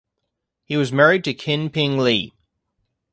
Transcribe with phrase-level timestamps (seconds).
[0.65, 2.33] He was married to Kin Ping Lee.